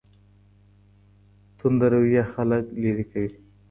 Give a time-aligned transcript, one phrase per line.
[1.57, 3.31] تنده رویه خلګ لیرې کوي.